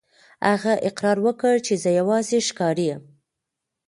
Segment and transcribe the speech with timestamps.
[0.49, 3.03] هغه اقرار وکړ چې زه یوازې ښکاري یم.